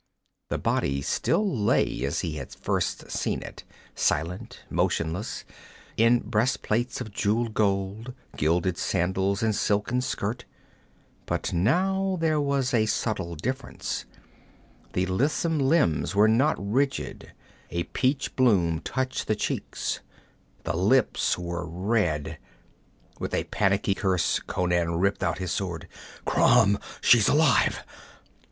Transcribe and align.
The 0.49 0.57
body 0.57 1.03
still 1.03 1.47
lay 1.47 2.01
as 2.05 2.21
he 2.21 2.37
had 2.37 2.51
first 2.55 3.11
seen 3.11 3.43
it, 3.43 3.63
silent, 3.93 4.63
motionless, 4.67 5.45
in 5.95 6.21
breast 6.21 6.63
plates 6.63 7.01
of 7.01 7.11
jeweled 7.11 7.53
gold, 7.53 8.15
gilded 8.35 8.79
sandals 8.79 9.43
and 9.43 9.53
silken 9.55 10.01
shirt. 10.01 10.45
But 11.27 11.53
now 11.53 12.17
there 12.19 12.41
was 12.41 12.73
a 12.73 12.87
subtle 12.87 13.35
difference. 13.35 14.05
The 14.93 15.05
lissom 15.05 15.59
limbs 15.59 16.15
were 16.15 16.27
not 16.27 16.55
rigid, 16.57 17.33
a 17.69 17.83
peach 17.83 18.35
bloom 18.35 18.79
touched 18.79 19.27
the 19.27 19.35
cheeks, 19.35 19.99
the 20.63 20.75
lips 20.75 21.37
were 21.37 21.63
red 21.67 22.39
With 23.19 23.35
a 23.35 23.43
panicky 23.43 23.93
curse 23.93 24.39
Conan 24.39 24.95
ripped 24.97 25.21
out 25.21 25.37
his 25.37 25.51
sword. 25.51 25.87
'Crom! 26.25 26.79
She's 27.01 27.27
alive!' 27.29 27.83